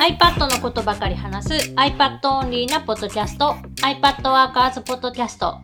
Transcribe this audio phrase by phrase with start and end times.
[0.00, 5.58] iPad のことばかり話す iPad オンリーなポッドキャスト iPad ワーカーズポッドキャスト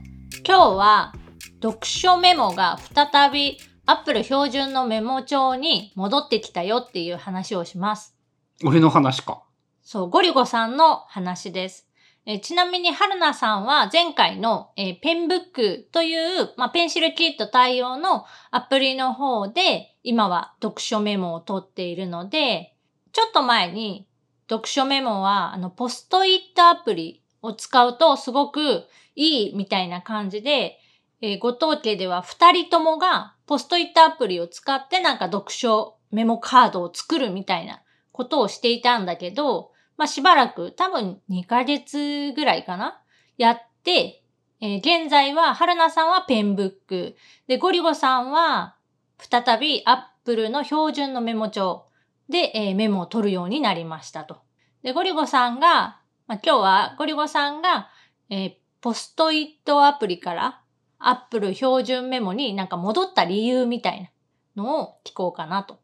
[0.47, 1.15] 今日は
[1.63, 8.15] 読書メモが再び Apple 標準のメモ帳に戻ってきたよっていう話をします。
[8.63, 9.43] 俺の話か。
[9.83, 11.89] そう、ゴリゴさんの話です。
[12.27, 22.75] えーちなみに、春菜さんは前回の、えーペンブックという、まあ、ペンシルキット対応のアプリの方で、今は読書メモを取っているので、
[23.13, 24.06] ちょっと前に
[24.49, 30.79] 読書メモは、あの、ポストイットアプリを使うとすごくいいみたいな感じで、
[31.21, 37.83] えー、後藤家では二人ともがポストイットアプリを使ってなんか読書メモカードを作るみたいな
[38.13, 43.01] ことをしていたんだけど、まあ、しばらく多分2ヶ月ぐらいかな
[43.39, 44.23] やって、
[44.61, 47.17] えー現在は、春菜さんはペンブック。
[47.47, 48.77] で、ゴリゴさんは、
[49.19, 51.87] 再びアップルの標準のメモ帳
[52.29, 54.39] で、えーメモを取るようになりましたと。
[54.83, 57.89] で、ごりゅごさんが、まあ、今日はごりゅごさんが、
[58.31, 58.53] えー
[58.83, 60.61] ポストイットアプリから
[60.99, 64.13] アップル標準メモになんか戻った理由みたい
[64.55, 65.81] なのを聞こうかなと。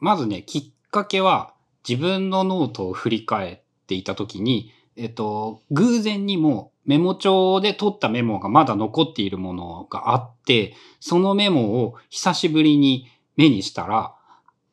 [0.00, 1.54] まずね、きっかけは
[1.88, 14.14] 自分のノートを振り返っていた時に、えっと、偶然にもメモ帳で取ったメモがまだ残っているものがあって、そのメモを久しぶりに目にしたら、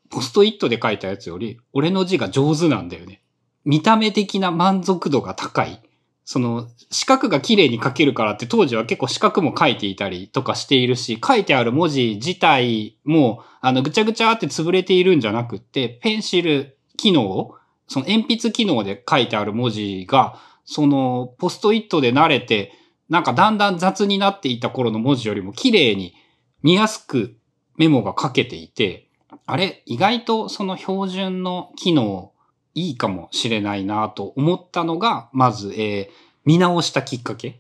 [0.10, 3.22] ポストイットで書いたやつより、俺の字が上手なんだよね。
[3.66, 5.82] 見た目的な満足度が高い。
[6.24, 17.56] その、四角が綺麗に書けるからって当時は結構四角も書いていたりとかしているし、書いてある文字自体も、あの、ぐちゃぐちゃって潰れているんじゃなくって、ペンシル機能、
[17.88, 22.74] その鉛筆機能で書いてある文字が、その、ポストイットで慣れて、
[23.10, 26.14] なんかだんだん雑になっていた頃の文字よりも綺麗に
[26.62, 27.38] 見やすく
[27.78, 29.07] メモが書けていて、
[29.46, 32.32] あれ、意外とその標準の機能
[32.74, 37.60] いいかもしれないなと思ったのが、まず、えー見直したきっかけ。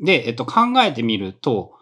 [0.00, 1.74] で、えっと、考えてみると、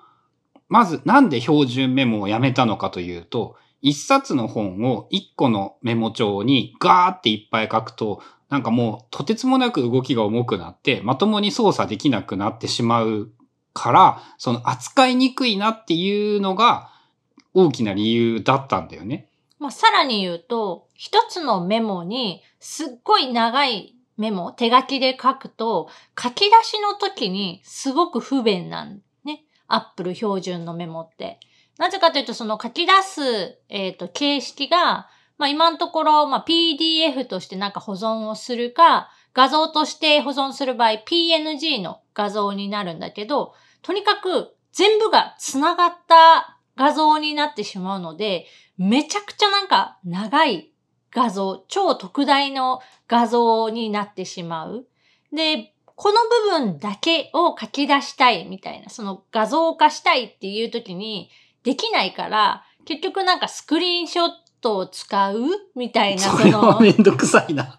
[0.69, 8.21] まずなんで標準メモをやめたのかというと、一冊の本を一個のメモ帳にガーっていっぱい書くと、
[8.51, 13.31] なんかもうとてつもなく動きが重くなって、まともに操作できなくなってしまう
[13.73, 16.91] から、その扱いにくいなっていうのが
[17.55, 19.29] 大きな理由だったんだよね。
[19.59, 25.89] まあ、さらに言うと、一つのメモにすっごい長いメモ、手書きで書くと、
[26.21, 29.45] 書き出しの時にすごく不便なんね。
[29.67, 31.39] アップル標準のメモって。
[31.79, 48.47] なぜかというと、その書き出す、えっ、と、形式が、まあ今のところ、まあ PDF としてなんか保存をするか、画像として保存する場合、PNG の画像になるんだけど、とにかく全部が繋がった画像になってしまうので、
[48.77, 50.73] めちゃくちゃなんか長い
[51.12, 54.87] 画像、超特大の画像になってしまう。
[55.33, 56.17] で、この
[56.59, 61.31] 部分だけを書き出したいみたいな、その画像化したいっていう時に
[61.62, 64.31] できないから、結局なんかスクリーンショッ
[64.61, 65.39] トを使う
[65.77, 67.79] みたいな、 それはめんどくさいな。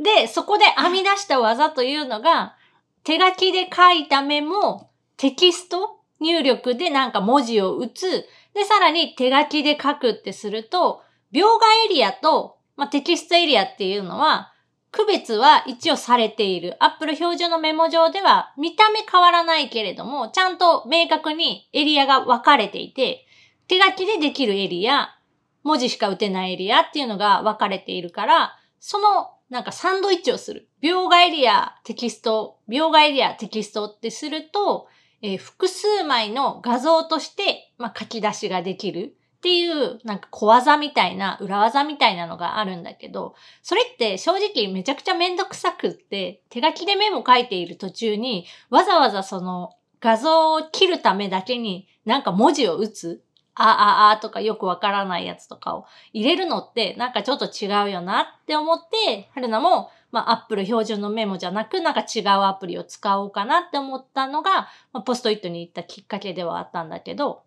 [0.00, 2.56] で、そこで編み出した技というのが、
[3.04, 8.26] 手書きで書いたメモ、テキスト入力でなんか文字を打つ。
[8.54, 11.02] で、さらに手書きで書くってすると、
[11.32, 14.52] 描画エリアと、まあ、テキストエリアっていうのは、
[14.90, 16.76] 区別は一応されている。
[16.82, 23.26] Apple 標準のメモ上では見た目変わらないけれども、ちゃんと明確にエリアが分かれていて、
[23.66, 25.14] 手書きでできるエリア、
[25.62, 30.68] 文字しか打てないエリアっていうのが分かれているから、そのなんかサンドイッチをする。
[30.82, 34.88] 描画エリア、テキスト、描画エリア、テキストってすると、
[35.22, 39.16] えー複数枚の画像として、まあ、書き出しができる。
[39.38, 49.70] っていう、なんか小技みたいな、裏技みたいなのがあるんだけど、それって正直めちゃくちゃめんどくさくって、手書きでメモ書いている途中に、わざわざその
[50.00, 53.22] 画像を切るためだけになんか文字を打つ。
[53.62, 67.42] あああとかよくわからないやつとかを入れるのってなんかちょっと違うよなって思って、春菜も、まあ、アップル標準のメモじゃなく、なんか違うアプリを使おうかなって思ったのが、まあ、ポストイットに行ったきっかけではあったんだけど、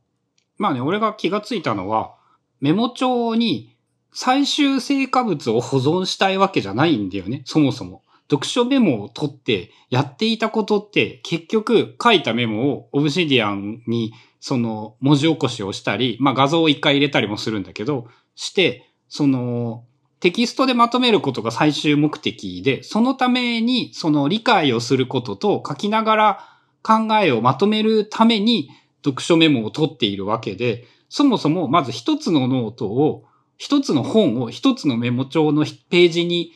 [0.57, 2.15] まあね、俺が気がついたのは、
[2.59, 3.75] メモ帳に
[4.13, 8.03] 最終成果物を保存したいわけじゃないんだよね、そもそも。
[8.29, 19.85] 読書メモを取ってやっていたことって結局書いたメモをオブシディアンにその文字起こしをしたり、まあ画像を一回入れたりもするんだけど、して、その
[20.19, 28.69] テキストでまとめることが最終目的で、そのためにその理解をすることと書きながら考えをまとめるために
[29.05, 33.25] 読書メモを取っているわけで、そもそもまず一つのノートを、
[33.57, 36.51] 一つの本を一つのメモ帳のページに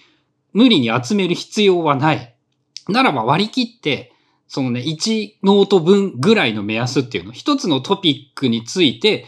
[0.53, 2.35] 無理に集める必要はない。
[2.87, 4.11] ならば割り切って、
[4.47, 9.25] そのね、1ノート分ぐらいの目安っていうの、一つのトピックについて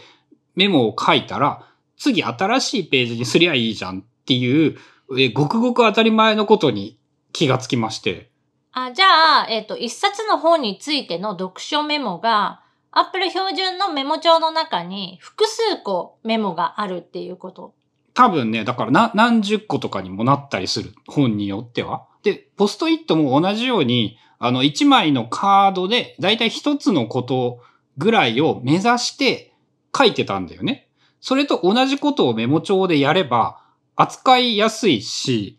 [0.54, 1.66] メモを書いたら、
[1.96, 4.76] 次新しいページにすりゃいいじゃんっていう、
[5.18, 6.98] えごくごく当たり前のことに
[7.32, 8.30] 気がつきまして。
[8.72, 9.06] あ、じゃ
[9.44, 17.74] あ、えっ、と、一冊の本についての読書メモが、Apple 標準のメモ帳の中に複数個メモがあるっていうこと。
[18.14, 20.92] 多分ね、だからな何十個とかにもなったりする。
[21.06, 22.06] 本によっては。
[22.22, 27.60] で、ポストイットも同じように、あの、1枚のカードで、だいたい1つのこと
[27.96, 29.52] ぐらいを目指して
[29.96, 30.88] 書いてたんだよね。
[31.20, 33.60] それと同じことをメモ帳でやれば、
[33.96, 35.58] 扱いやすいし、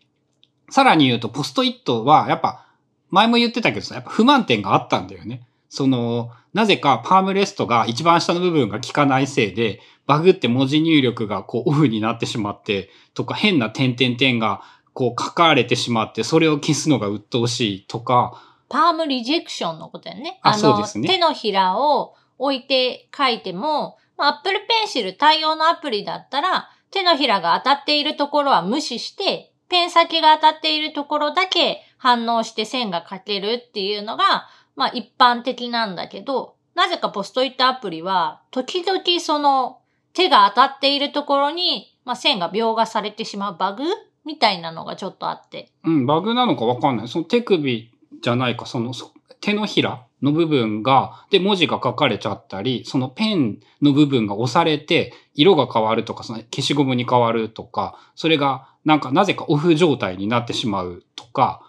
[0.70, 2.66] さらに言うと、ポストイットは、やっぱ、
[3.10, 5.46] 前も言ってたけどさ、やっぱ不満点があったんだよね。
[5.68, 14.62] その、なぜかパームレストが一番下の部分が効かないせいで、バグって文字入力がこうオフになってしまって、とか変な点々点が
[14.92, 20.38] こう書かれてしまって、それを消すのが鬱陶しいとか、パームリジェクションのことやね。
[20.42, 39.80] あの、そうですね手のひらを置いて書いても、まあ Apple Pencil 対応のアプリだったら、手のひらが当たっているところは無視して、ペン先が当たっているところだけ反応して線が書けるっていうのが、まあ一般的なんだけど、なぜかポストイットアプリは、時々その
[40.12, 43.82] 手が当たっているところに、まあ線が描画されてしまうバグ
[44.24, 45.72] みたいなのがちょっとあって。
[45.82, 47.08] うん、バグなのかわかんない。
[47.08, 47.89] その手首
[48.22, 48.92] じゃないか、その
[49.40, 61.62] 手のひらの部分が、で、文字が書かれちゃったり、そのペンの部分が押されて、色が変わるとか、その消しゴムに変わるとか、それがなんかなぜかオフ状態になってしまうとか、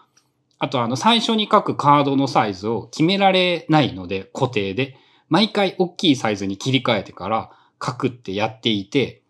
[0.59, 4.98] あとあの最初に書くカードのサイズを決められないので、固定で。
[5.31, 7.51] 毎回大きいサイズに切り替えてから
[7.81, 9.24] 書くってやっていて、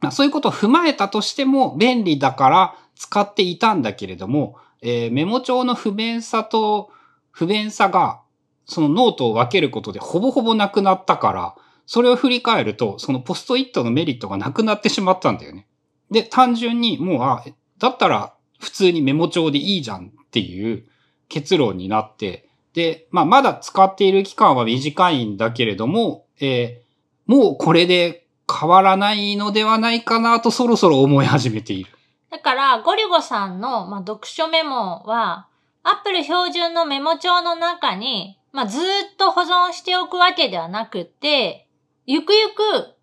[0.00, 6.90] まあ、そういうことを踏まえたとしても便利だから使っていたんだけれども、えーメモ帳の不便さと
[7.32, 8.20] 不便さが
[8.66, 11.54] そのノートを分けることでほぼほぼなくなったから、
[11.86, 15.66] それを振り返ると、そのポストイットのメリットがなくなってしまったんだよね。
[16.10, 17.44] で、単純にもう、あ、
[17.78, 20.86] だったら普通にメモ帳でいいじゃんっていう
[21.28, 26.84] 結論になって、で、まあ、まだ使っている期間は短いんだけれども、えー
[27.26, 31.90] もうこれで変わらないのではないかなとそろそろ思い始めている。
[32.34, 35.46] だから、ゴリゴさんの、まあ、読書メモは、
[35.84, 38.82] Apple 標準のメモ帳の中に、まあ、ずっ
[39.16, 41.68] と保存しておくわけではなくて、
[42.06, 42.96] ゆくゆく、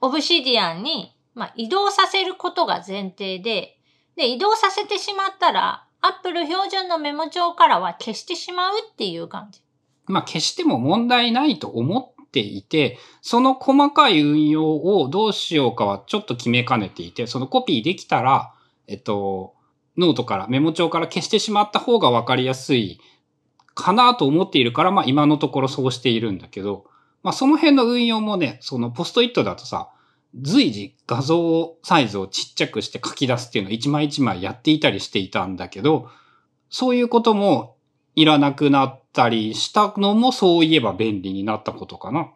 [0.00, 3.76] Obsidian に、まあ、移動させることが前提で、
[4.16, 9.60] で、移動させてしまったら、Apple 標準のメモ帳からは消してしまうっていう感じ。
[10.06, 18.54] まあ、消しても問題ないと思っていて、その細かい運用をどうしようかはちょっと決めかねていて、そのコピーできたら、
[18.90, 19.54] えっと、
[19.96, 23.00] ノートから、メモ帳から消してしまった方がわかりやすい
[23.74, 26.86] かなと思っているから、まあ今のところそうしているんだけど、
[27.22, 29.90] まあその辺の運用もね、そのポストイットだとさ、
[30.34, 36.08] 随時画像サイズをちっちゃくして書き出すっていうのを一枚一枚やっていたりしていたんだけど、
[36.68, 37.76] そういうことも
[38.16, 42.32] いらなくなったりしたのもそういえば便利になったことかな。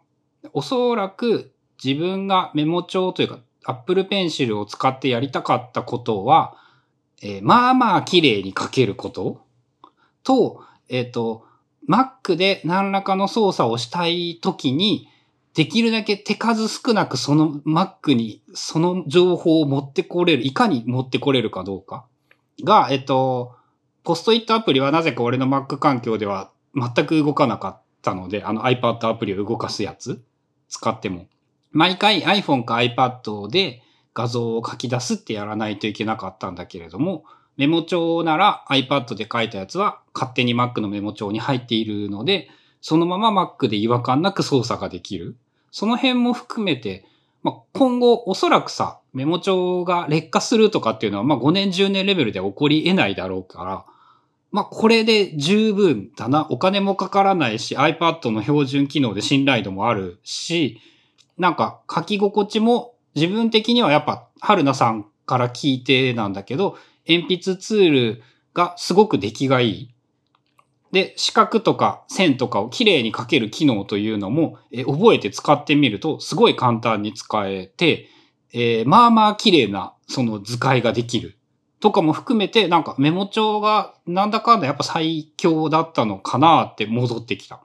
[0.53, 1.53] おそらく
[1.83, 6.55] 自分がメモ帳というか Apple Pencil を使ってやりたかったことは、
[7.21, 9.41] えーまあまあ綺麗に書けること
[10.23, 11.45] と、えっ、と、
[11.87, 15.07] Mac で何らかの操作をしたいときに、
[15.53, 22.05] できるだけ手数少なくその Mac にその情報を持ってこれる、いかに持ってこれるかどうか
[22.63, 23.55] が、えっと、
[24.03, 30.21] ポストイットアプリはなぜか俺の Mac 環境では全く動かなかったので、あの iPad アプリを動かすやつ
[30.67, 31.27] 使っても。
[31.75, 37.25] 毎回 iPhone か iPad で画像を書き出すってやらないといけなかったんだけれども、
[37.57, 43.29] メモ帳なら iPad で書いたやつは勝手に Mac のメモ帳に入っているので、そのまま
[43.59, 45.35] Mac で違和感なく操作ができる。
[45.69, 47.05] その辺も含めて、
[47.43, 53.85] まあ、今後おそらくさ、メモ帳が劣化するとかっていうのは、まあ、5年10年レベルで起こり得ないだろうから、
[54.53, 56.47] まあ、これで十分だな。
[56.49, 60.79] お金もかからないし、iPad の標準機能で信頼度もあるし、
[61.37, 66.77] なんか書き心地も自分的にはやっぱ、春菜さんから聞いてなんだけど、
[67.07, 68.23] 鉛筆ツール
[68.53, 69.89] がすごく出来がいい。
[70.91, 78.09] で、四角とか線とかをきれいに書ける機能というのも、え覚えて使ってみると、すごい簡単に使えて、
[78.53, 81.37] えーまあまあ綺麗なその図解ができる。
[81.81, 87.64] とかも含めて、なんかメモ帳がなんだかんだやっぱ最強だったのかなって戻ってきた。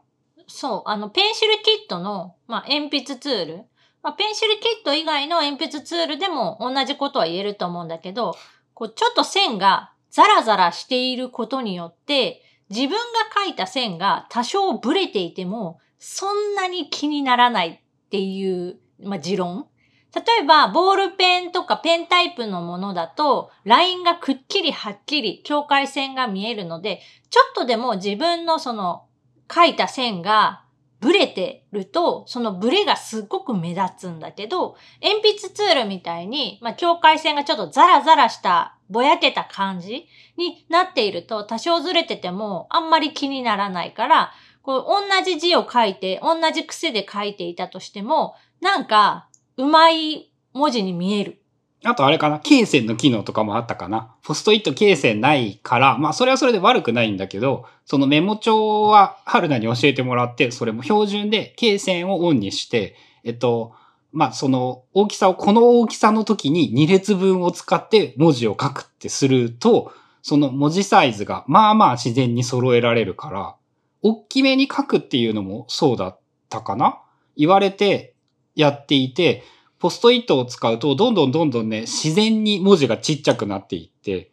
[0.51, 3.57] そう、あの、ペンシルキットの、まあ、鉛筆ツール。
[4.03, 8.35] まあ、ペンシルキット以外の鉛筆ツールでも同じことは言えると思うんだけど、
[8.75, 12.97] こう、ちょっと線がザラザラしていることによって、自分が
[13.45, 19.69] 書いた線が多少ブレていても、そんなに気にならないっていう、まあ、持論。
[20.15, 29.05] 例えば、ボールペンとかペンタイプのものだと、ラインがくっきりはっきり境界線が見えるので、ちょっとでも自分のその
[29.53, 30.65] 書いた線が
[31.01, 51.40] ブレてると、そのブレがすっごく目立つんだけど、鉛筆ツールみたいに、まあ、境界線がちょっとザラザラした、ぼやけた感じになっていると、多少ずれててもあんまり気にならないから、こう、同じ字を書いて、同じ癖で書いていたとしても、なんか、うまい文字に見える。
[51.83, 54.15] あとあれかな、罫線の機能とかもあったかな？
[54.23, 63.73] ポストイット罫線ないから、まあそれはそれで悪くないんだけど、そのメモ帳は春菜に教えてもらって、それも標準で罫線をオンにして、えっと、
[64.13, 73.57] まあその大きさを、この大きさの時に2列分を使って文字を書くってすると、その文字サイズがまあまあ自然に揃えられるから、
[74.03, 76.21] 大きめに書くっていうのもそうだっ
[76.51, 77.01] たかな？
[77.39, 78.15] 言われて
[78.55, 79.45] やっていて、
[79.81, 84.31] ポストイットを使うと、どんどんどんどんね、自然に文字がちっちゃくなっていって、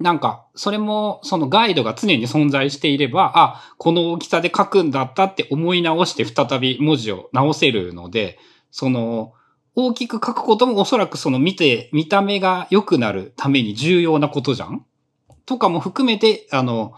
[0.00, 8.38] なんか、それも、そのガイドが常に存在していれば、あ、この大きさで書くんだったって思い直して再び文字を直せるので、
[8.70, 9.34] その、
[9.76, 14.84] 大きく書くこともおそらくその見て、見た目が良くなるために重要なことじゃん？
[15.46, 16.94] とかも含めて、あの、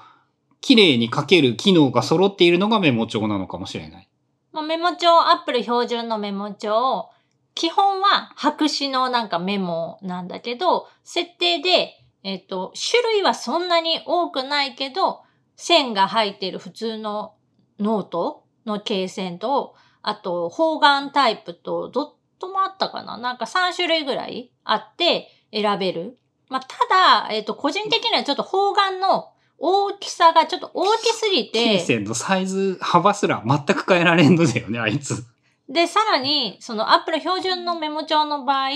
[0.61, 4.09] 綺麗に書ける機能が揃っているのがメモ帳なのかもしれない。
[4.53, 7.11] まあ、メモ帳、アップル標準のメモ帳、
[7.55, 11.93] 基本は白紙のなんかメモなんだけど、設定で、
[12.23, 15.23] えっ、と、種類はそんなに多くないけど、
[15.57, 17.35] 線が入ってる普通の
[17.79, 22.07] ノートの罫線と、あと、方眼タイプと、ドッ
[22.39, 26.19] トもあったかななんか3種類ぐらいあって選べる。
[26.49, 35.25] まあ、ただ、えっ、と、個人的にはちょっと方眼の大きさがちょっと大きすぎて、罫線のサイズ、幅すら全く変えられんのだよね、あいつ。
[35.69, 38.71] で、さらに、その Apple 標準のメモ帳の場合、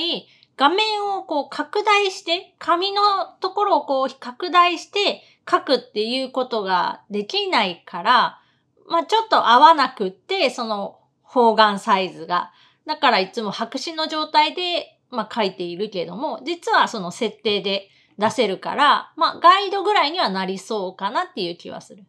[0.56, 3.00] 画面をこう拡大して、紙の
[3.40, 8.40] ところをこう拡大して書くっていうことができないから、
[8.88, 12.52] まあちょっと合わなくって、その方眼サイズが。
[12.86, 22.04] だからいつも白紙の状態で、まあ書いているけども、実はその設定で出せるから、まあガイドぐらいにはなりそうかなっていう気はする。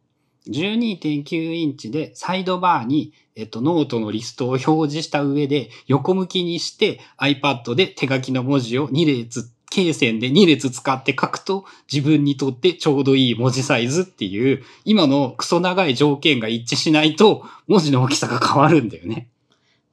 [0.47, 19.29] 12.9インチでサイドバーに、えっと、ノートのリストを表示した上で横向きにして iPad で手書きの文字を2列、罫線で2列使って書くと自分にとってちょうどいい文字サイズっていう今のクソ長い条件が一致しないと文字の大きさが変わるんだよね。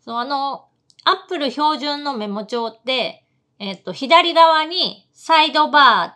[0.05, 0.65] そう、あの、
[1.05, 3.25] Apple 標準のメモ帳って、
[3.59, 6.16] えっと、左側にサイドバ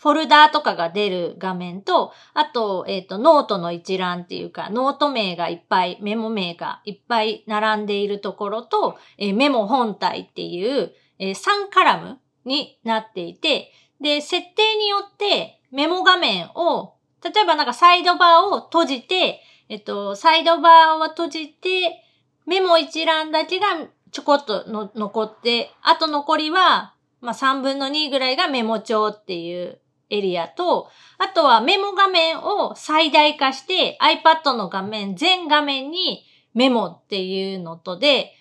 [0.00, 22.02] フォルダーとかが出る画面と、あと、えっと、ノートの一覧っていうか、ノート名がいっぱい、メモ名がいっぱい並んでいるところと、えーメモ本体っていう、えー3カラムになっていて、で、設定によってメモ画面を、例えばなんかサイドバーを閉じて、えっと、サイドバーを閉じて、
[22.46, 23.66] メモ一覧だけが
[24.12, 29.78] ちょこっとの残って、あと残りは、まあ、3分の2ぐらいがメモ帳っていう
[30.10, 36.24] エリアと、あとはメモ画面を最大化して iPad の画面、全画面に
[36.54, 38.32] メモっていうのとで、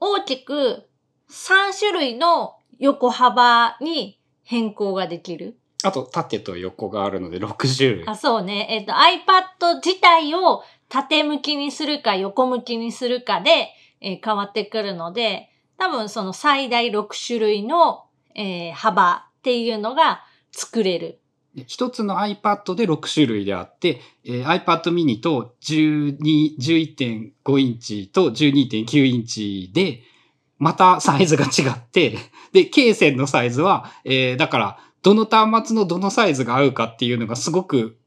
[0.00, 0.88] 大きく
[1.30, 5.56] 3種類の横幅に変更ができる。
[5.82, 8.08] あと縦と横があるので6種類。
[8.08, 8.66] あ、そうね。
[8.70, 13.68] えっ、と、iPad 自体を縦向きにするか横向きにするかで、
[14.00, 18.04] えー変わってくるので、多分その最大6種類の、
[18.34, 21.20] えー幅っていうのが作れる。
[21.54, 30.02] で一つの iPad で6種類であって、えー iPad mini と12 11.5インチと12.9インチで、
[30.58, 32.18] またサイズが違って、
[32.52, 37.98] で、罫線のサイズは、えーだから、どの端末のどのサイズが合うかっていうのがすごく、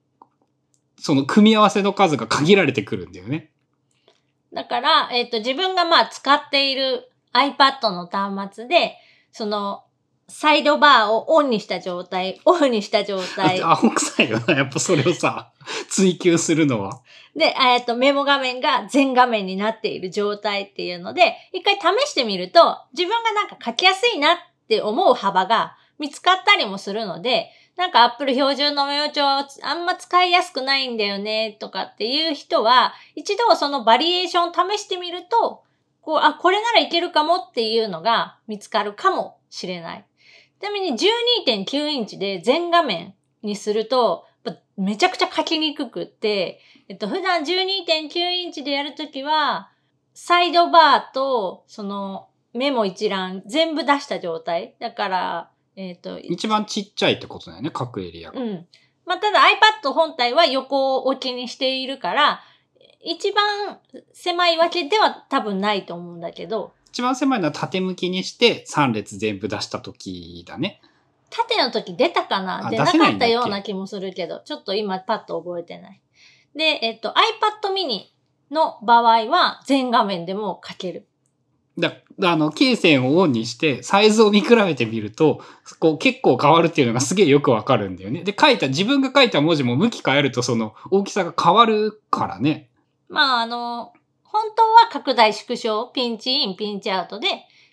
[0.98, 3.50] その組み合わせの数が限られてくるんだよね。
[4.54, 8.96] だから、えっ、と、自分がまあ使っている iPad の端末で、
[9.32, 9.84] その、
[10.28, 15.52] サイドバーをオンにした状態、オフにした状態 アホ臭いよな、 やっぱそれをさ、
[15.90, 17.02] 追求するのは。
[17.36, 24.38] で、えっと、メモ画面が全画面になっている状態っていうので、一回試してみると、自分がなんか書きやすいなっ
[24.68, 35.64] て思う幅が見つかったりもするので、なんか Apple 標準のメモ帳あんま使いやすくないんだよねとかっていう人は、一度そのバリエーション試してみると、
[36.02, 40.06] こう、あ、これならいけるかもっていうのが見つかるかもしれない。
[40.64, 44.26] ちなみに12.9インチで全画面にすると、
[44.78, 49.70] めちゃくちゃ書きにくくって、えっと、普段12.9インチでやるときは、
[50.14, 54.76] サイドバーと、その、メモ一覧全部出した状態。
[54.80, 58.40] だから、えっ、と、一番ちっちゃいってことだよね、各エリアが。
[58.40, 58.66] うん。
[59.06, 62.42] まあ、ただ iPad 本体は横置きにしているから、
[63.02, 63.80] 一番
[64.14, 70.80] 狭いわけでは多分ないと思うんだけど、一番狭いのは縦向きにして3列全部出した時だね。
[71.32, 72.68] 縦の時出たかな？
[72.68, 76.00] あ出なかったような気もするけど、ちょっと今パッと覚えてない。
[76.56, 78.12] で、えっと、iPad mini
[78.52, 81.08] の場合は全画面でも書ける。
[81.80, 85.42] だ、あの、罫線をオンにして、サイズを見比べてみると、
[85.80, 88.24] こう結構変わるっていうのがすげえよくわかるんだよね。
[88.24, 92.70] で、書いた、自分が書いた文字も向き変えるとその大きさが変わるからね。
[93.10, 93.94] まあ、あの、
[94.34, 97.28] 本当は拡大縮小、ピンチイン、ピンチアウトで、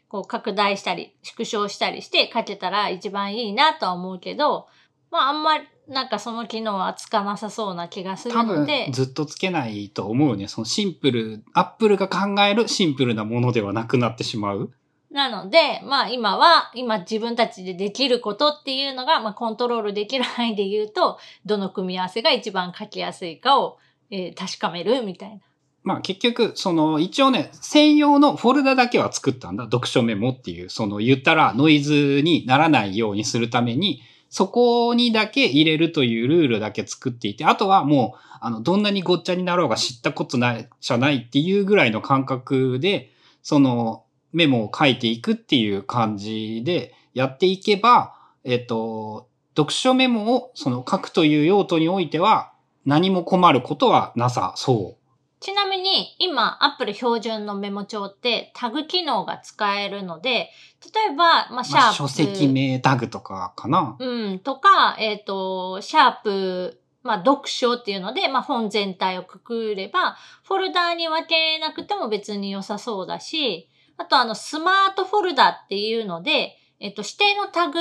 [0.08, 4.66] こう拡大したり、縮小したりして書けたら一番いいなとは思うけど、
[5.10, 10.48] まああんまりなんかその機能はつかなさそうな気がする多分ので、ずっとつけないと思うね。
[10.48, 14.70] そのシンプル、アップルが考えるシンプルなものではなくなってしまう。
[15.10, 23.78] なので、まあ今は、今自分たちでできることっていうのが、まあコントロールできる範囲で言うと、どの組み合わせが一番書きやすいかを、
[24.10, 25.40] えー確かめるみたいな。
[25.82, 29.64] まあ結局、その一応ね、専用のフォルダだけは作ったんだ。
[29.64, 43.10] 読書メモっていう、その言ったらノイズにならないようにするために、そこにだけ入れるというルールだけ作っていて、あとはもう、あの、どんなにごっちゃになろうが知ったことない、じゃないっていうぐらいの感覚で、
[43.42, 52.52] そのメモを書いていくっていう感じでやっていけば、えっと、読書メモをその書くという用途においては
[52.86, 54.99] 何も困ることはなさそう。
[55.40, 60.50] ちなみに今 Apple 標準のメモ帳ってタグ機能が使えるので、
[60.94, 61.84] 例えば、まあ、シャープ。
[61.84, 63.96] まあ、書籍名タグとかかな？
[63.98, 77.78] うん、とか、えっ、と、シャープ、まあ、読書っていうので、まあ、本全体をくくれば、フォルダーに分けなくても別に良さそうだし、あとあの、スマートフォルダっていうので、えっ、と、指定のタグ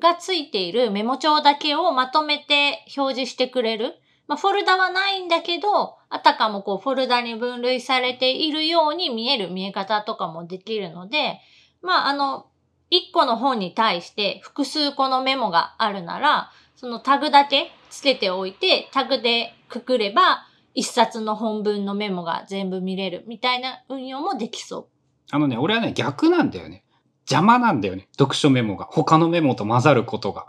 [0.00, 3.94] がついているメモ帳だけをまとめて表示してくれる。
[4.28, 11.40] まあ、フォルダはないんだけど、あたかもこう、フォルダに分類されているように見える見え方とかもできるので、
[11.82, 12.46] まあ、あの、
[12.90, 24.86] 一個の本に対して複数個のメモがあるなら、そのタグだけつけておいて、タグでくくれば、一冊の本文のメモが全部見れるみたいな運用もできそう
[25.30, 26.84] あのね、俺はね、逆なんだよね。
[27.28, 28.08] 邪魔なんだよね。
[28.16, 28.84] 読書メモが。
[28.84, 30.46] 他のメモと混ざることが。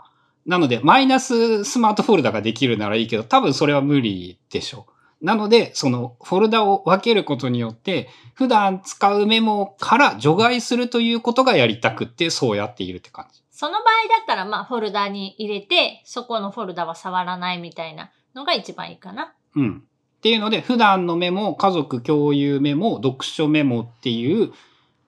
[0.48, 4.86] なので、マイナススマートフォルダができるならいいけど、多分それは無理でしょ。
[5.20, 13.40] なので、そのフォルダを分けることによって、普段使うメモから除外するということがやりたくって、そうやっているって感じ。
[13.40, 13.42] う。
[13.50, 19.34] その場合だったら、まあ、フォルダに入れて、そこのフォルダは触らないみたいなのが一番いいかな。
[19.54, 19.82] うん。
[20.16, 24.52] っていうので、普段のメモ、家族共有メモ、読書メモっていう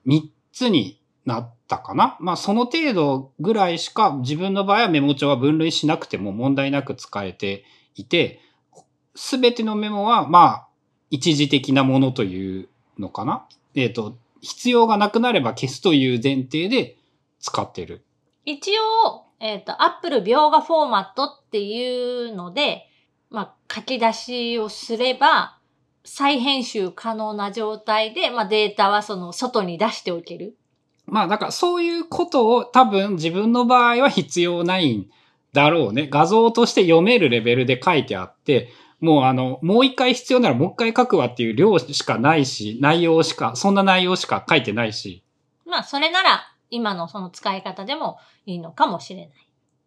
[0.05, 0.21] 3
[0.53, 2.17] つになったかな。
[2.19, 7.63] まあ、その程度ぐらいしか自分の場合はメモ帳は分類しなくても問題なく使えて
[7.95, 8.39] いて、
[9.15, 10.67] すべてのメモは、まあ、
[11.09, 13.45] 一時的なものというのかな。
[13.75, 16.97] えっ、と、必要がなくなれば消すという前提で
[17.39, 18.03] 使ってる。
[18.45, 18.71] 一
[19.05, 22.87] 応、えっ、と、Apple 描画フォーマットっていうので、
[23.29, 25.57] まあ、書き出しをすれば、
[26.03, 30.57] 再編集可能な状態で、まあ、データはその外に出しておける。
[31.11, 35.09] まあだからそういうことを多分自分の場合は必要ないん
[35.51, 36.07] だろうね。
[36.09, 38.69] 画像として読めるレベルで書いてあって、
[39.01, 45.23] もうあの、もう一回必要ならもう一回書くわっていう量しかないし、内容しか、そんな内容しか書いてないし。
[45.65, 49.29] まあ、それなら、今のその使い方でもいいのかもしれない。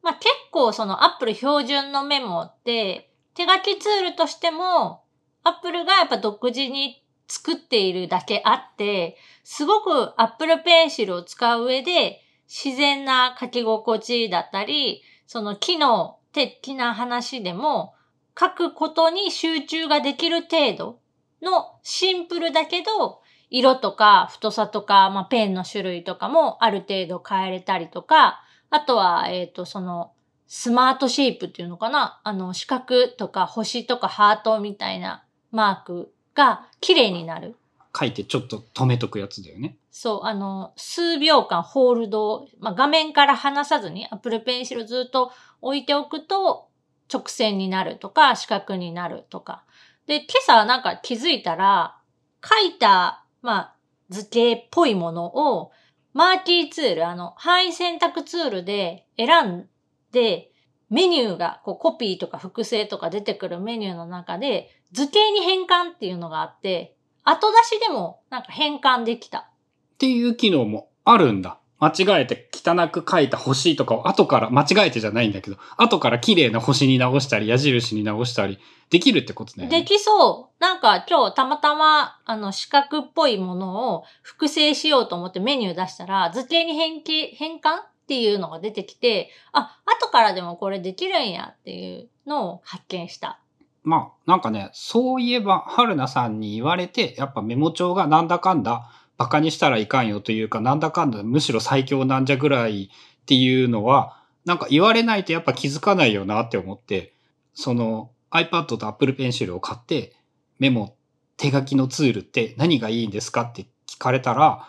[0.02, 5.04] まあ、結構その Apple 標準のメモって、手書きツールとしても、
[5.44, 17.94] Apple がやっぱ独自に作っているだけあって、すごく Apple Pencil を使う上で、自然な書き心地だったり、その機能的な話でも、
[18.38, 21.00] 書くことに集中ができる程度
[21.40, 30.12] のシンプルだけど、色とか太さとか、まあ、ペンの種類とかもある程度変えれたりとか、あとは、えっ、と、その、
[30.46, 32.20] スマートシェイプっていうのかな？
[32.24, 37.56] あの、四角とか星とかハートみたいなマークが綺麗になる。
[37.96, 39.76] 書いてちょっと止めとくやつだよね。
[39.90, 46.68] そう、あの、数秒間ホールドを、まあ、画面から離さずに Apple Pencil をずっと置いておくと
[47.12, 49.64] 直線になるとか四角になるとか。
[50.06, 51.96] で、今朝なんか気づいたら
[52.44, 53.74] 書いた、まあ、
[54.10, 55.70] 図形っぽいものを
[56.12, 59.68] マーキーツール、あの、範囲選択ツールで選ん
[60.12, 60.50] で、
[60.90, 69.38] メニューが、こうコピーとか複製とか出てくるメニューの中で、図形に変換っていうのがあって、後出しでもなんか変換できた。
[69.38, 71.58] っていう機能もあるんだ。
[71.80, 78.58] 間違えて汚く書いた星とかを後から、間違えてじゃないんだけど、後から綺麗な星に直したり、矢印に直したり、
[78.90, 79.66] できるってことね。
[79.68, 80.62] できそう。
[80.62, 93.40] なんか今日たまたま、あの、四角っぽいものを複製しようと思ってメニュー出したら、図形に変形、変換っていうのが出てきて、あ、後からでもこれできるんやっていうのを発見した。
[93.82, 102.90] まあ、なんかね、そういえば、春菜さんに言われて、やっぱメモ帳がなんだかんだ、バカにしたらいかんよというか、なんだかんだ、むしろ最強なんじゃぐらい
[103.22, 107.14] っていうのは、なんか言われないとやっぱ気づかないよなって思って、
[107.54, 110.16] その iPad と Apple Pencil を買って、
[110.58, 110.96] メモ、
[111.36, 114.68] 手書きのツールって何がいいんですかって聞かれたら、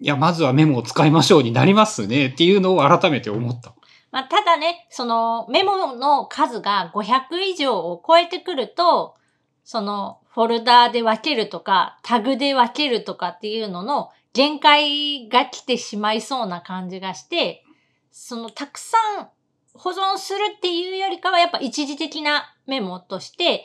[0.00, 3.74] いや、まずはメモを使いましょうになりますねっていうのを改めて思った。
[4.10, 9.14] まあ、ただね、そのメモの数が500以上を超えてくると、
[9.62, 17.62] そのフォルダーで分けるとか、タグで分けるとかっていうのの限界が来てしまいそうな感じがして、
[18.10, 19.28] そのたくさん
[19.74, 23.64] 保存するっていうよりかはやっぱ一時的なメモとして、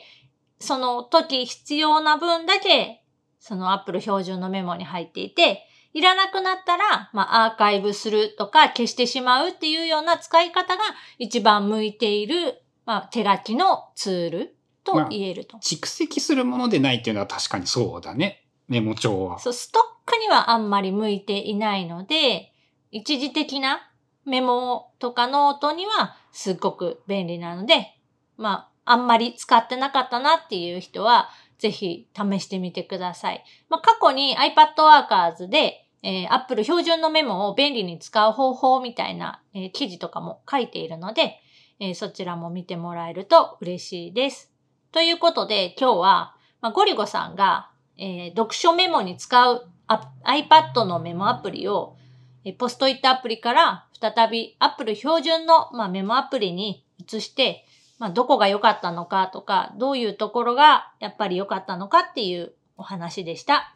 [0.58, 3.02] その時必要な分だけ、
[3.40, 5.65] その Apple 標準のメモに入っていて、
[5.96, 10.82] いらなくなったら、まあ、アーカイブするとか消してしまうっていうような使い方が
[11.18, 15.56] 一番向いている、まあ、手書きのツールと言えると。
[15.56, 18.44] 蓄積するものでないっていうのは確かにそうだね。
[18.68, 19.38] メモ帳は。
[19.38, 22.52] そう、ストックにはあんまり向いていないので、
[22.90, 23.80] 一時的な
[24.26, 27.96] メモとかノートにはすっごく便利なので、
[28.36, 33.42] まあ、あんまり使ってなかったなっていう人は、ぜひ試してみてください。
[33.70, 41.40] まあ、過去に iPad Workers で、えー、Apple 標準のメモを便利に使う方法みたいな、えー記事とかも書いているので、
[41.80, 44.52] えーそちらも見てもらえると嬉しいです。
[44.92, 49.68] ということで今日は、まあ、ゴリゴさんが、え読書メモに使う
[50.24, 51.96] iPad のメモアプリを、
[52.44, 57.66] えポストイットアプリから再び Apple 標準の、まあ、メモアプリに移して、
[57.98, 63.75] まあ、どこが良かったのかとか、どういうところがやっぱり良かったのかっていうお話でした。